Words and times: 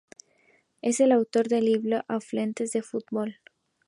Es 0.81 0.99
el 0.99 1.11
autor 1.11 1.47
del 1.47 1.65
libro 1.65 2.03
"Afluentes 2.07 2.71
del 2.71 2.81
fútbol". 2.83 3.37